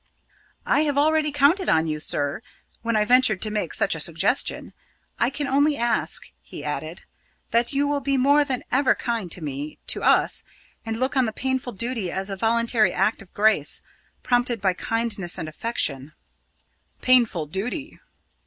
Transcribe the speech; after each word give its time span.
"I 0.65 0.79
have 0.85 0.97
already 0.97 1.31
counted 1.31 1.69
on 1.69 1.85
you, 1.85 1.99
sir, 1.99 2.41
when 2.81 2.95
I 2.95 3.05
ventured 3.05 3.39
to 3.43 3.51
make 3.51 3.75
such 3.75 3.93
a 3.93 3.99
suggestion. 3.99 4.73
I 5.19 5.29
can 5.29 5.45
only 5.45 5.77
ask," 5.77 6.31
he 6.41 6.63
added, 6.63 7.03
"that 7.51 7.71
you 7.71 7.87
will 7.87 7.99
be 7.99 8.17
more 8.17 8.43
than 8.43 8.63
ever 8.71 8.95
kind 8.95 9.31
to 9.31 9.41
me 9.43 9.77
to 9.85 10.01
us 10.01 10.43
and 10.87 10.99
look 10.99 11.15
on 11.15 11.27
the 11.27 11.31
painful 11.31 11.73
duty 11.73 12.09
as 12.11 12.31
a 12.31 12.35
voluntary 12.35 12.91
act 12.91 13.21
of 13.21 13.31
grace, 13.35 13.83
prompted 14.23 14.59
by 14.59 14.73
kindness 14.73 15.37
and 15.37 15.47
affection." 15.47 16.13
"Painful 17.03 17.45
duty!" 17.45 17.99